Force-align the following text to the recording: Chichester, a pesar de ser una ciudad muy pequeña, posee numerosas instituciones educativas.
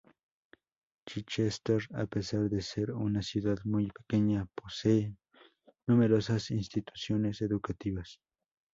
Chichester, 1.05 1.79
a 1.93 2.07
pesar 2.07 2.49
de 2.49 2.63
ser 2.63 2.89
una 2.89 3.21
ciudad 3.21 3.59
muy 3.65 3.91
pequeña, 3.91 4.47
posee 4.55 5.15
numerosas 5.87 6.49
instituciones 6.49 7.39
educativas. 7.43 8.19